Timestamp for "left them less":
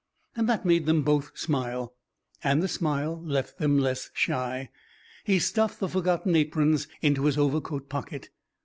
3.23-4.09